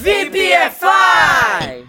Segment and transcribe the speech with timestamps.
[0.00, 1.84] VPFI!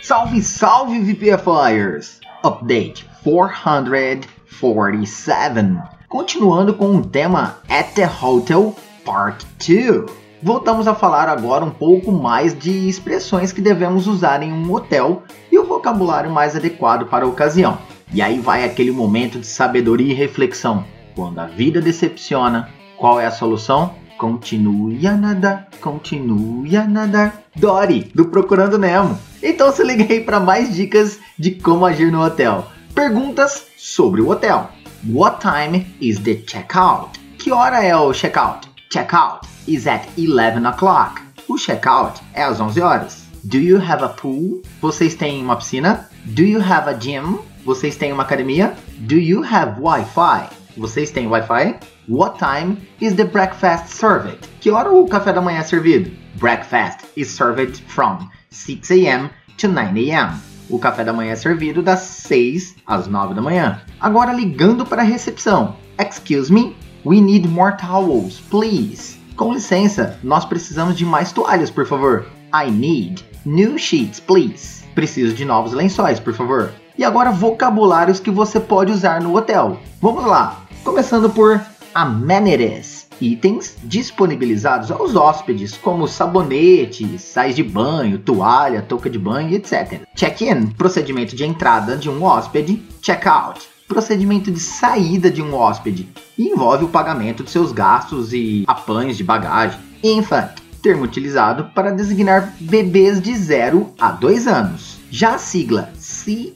[0.00, 2.20] Salve, salve VPFIers!
[2.42, 5.78] Update 447.
[6.08, 8.74] Continuando com o tema At the Hotel
[9.04, 10.06] Part 2.
[10.42, 15.24] Voltamos a falar agora um pouco mais de expressões que devemos usar em um hotel
[15.52, 17.76] e o vocabulário mais adequado para a ocasião.
[18.14, 20.86] E aí vai aquele momento de sabedoria e reflexão.
[21.14, 24.05] Quando a vida decepciona, qual é a solução?
[24.18, 27.42] Continue a nadar, continue a nadar.
[27.54, 29.18] Dory, do Procurando Nemo.
[29.42, 32.66] Então se liga aí para mais dicas de como agir no hotel.
[32.94, 34.70] Perguntas sobre o hotel.
[35.06, 37.20] What time is the checkout?
[37.38, 38.68] Que hora é o checkout?
[38.90, 41.20] Checkout is at 11 o'clock.
[41.46, 43.26] O checkout é às 11 horas.
[43.44, 44.62] Do you have a pool?
[44.80, 46.08] Vocês têm uma piscina?
[46.24, 47.38] Do you have a gym?
[47.64, 48.74] Vocês têm uma academia?
[48.98, 50.65] Do you have Wi-Fi?
[50.76, 51.76] Vocês têm Wi-Fi?
[52.06, 54.38] What time is the breakfast served?
[54.60, 56.10] Que hora o café da manhã é servido?
[56.34, 59.30] Breakfast is served from 6 a.m.
[59.56, 60.34] to 9 a.m.
[60.68, 63.80] O café da manhã é servido das 6 às 9 da manhã.
[63.98, 65.76] Agora ligando para a recepção.
[65.98, 69.18] Excuse me, we need more towels, please.
[69.34, 72.26] Com licença, nós precisamos de mais toalhas, por favor.
[72.54, 74.84] I need new sheets, please.
[74.94, 76.70] Preciso de novos lençóis, por favor.
[76.98, 79.78] E agora vocabulários que você pode usar no hotel.
[80.02, 80.65] Vamos lá.
[80.86, 81.60] Começando por
[81.92, 90.02] amenities, itens disponibilizados aos hóspedes, como sabonete, sais de banho, toalha, touca de banho, etc.
[90.14, 92.80] Check-in, procedimento de entrada de um hóspede.
[93.02, 98.62] Check-out, procedimento de saída de um hóspede e envolve o pagamento de seus gastos e
[98.68, 99.80] apanhos de bagagem.
[100.04, 104.98] Infant, termo utilizado para designar bebês de 0 a 2 anos.
[105.10, 106.48] Já a sigla CHD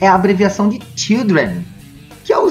[0.00, 1.64] é a abreviação de Children,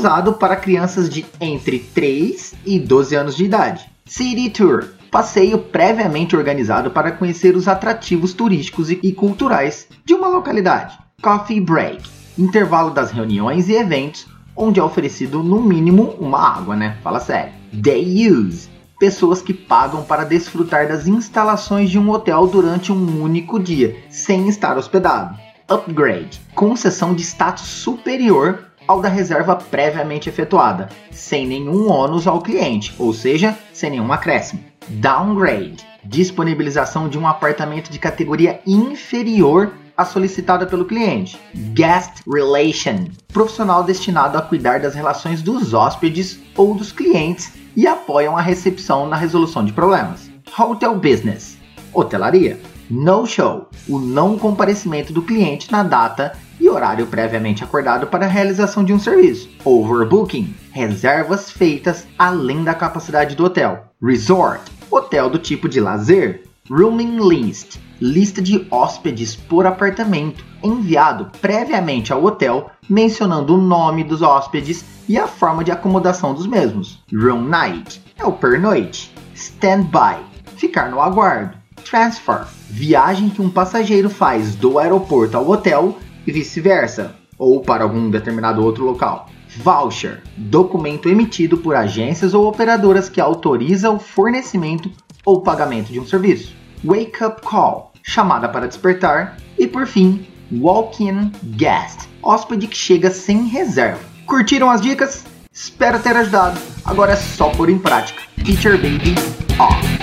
[0.05, 3.89] usado para crianças de entre 3 e 12 anos de idade.
[4.05, 10.95] City Tour passeio previamente organizado para conhecer os atrativos turísticos e culturais de uma localidade.
[11.19, 12.03] Coffee Break
[12.37, 16.99] intervalo das reuniões e eventos onde é oferecido no mínimo uma água, né?
[17.01, 17.53] Fala sério.
[17.73, 23.59] Day Use pessoas que pagam para desfrutar das instalações de um hotel durante um único
[23.59, 25.35] dia, sem estar hospedado.
[25.67, 32.93] Upgrade concessão de status superior ao da reserva previamente efetuada, sem nenhum ônus ao cliente,
[32.99, 34.63] ou seja, sem nenhum acréscimo.
[34.87, 41.39] Downgrade disponibilização de um apartamento de categoria inferior à solicitada pelo cliente.
[41.73, 48.37] Guest Relation profissional destinado a cuidar das relações dos hóspedes ou dos clientes e apoiam
[48.37, 50.29] a recepção na resolução de problemas.
[50.57, 51.57] Hotel Business
[51.93, 52.59] hotelaria.
[52.89, 56.37] No show o não comparecimento do cliente na data
[56.75, 59.49] horário previamente acordado para a realização de um serviço.
[59.63, 63.85] Overbooking reservas feitas além da capacidade do hotel.
[64.01, 66.43] Resort hotel do tipo de lazer.
[66.69, 74.21] Rooming list lista de hóspedes por apartamento enviado previamente ao hotel, mencionando o nome dos
[74.21, 77.03] hóspedes e a forma de acomodação dos mesmos.
[77.13, 79.13] Room night é o pernoite.
[79.33, 80.17] Standby
[80.57, 81.55] ficar no aguardo.
[81.83, 88.09] Transfer viagem que um passageiro faz do aeroporto ao hotel e vice-versa, ou para algum
[88.09, 89.29] determinado outro local.
[89.57, 94.91] Voucher documento emitido por agências ou operadoras que autoriza o fornecimento
[95.25, 96.53] ou pagamento de um serviço.
[96.83, 99.37] Wake up call chamada para despertar.
[99.57, 103.99] E por fim, walk-in guest hóspede que chega sem reserva.
[104.25, 105.25] Curtiram as dicas?
[105.51, 106.59] Espero ter ajudado.
[106.83, 108.21] Agora é só pôr em prática.
[108.43, 109.15] Teacher Baby
[109.59, 109.94] off.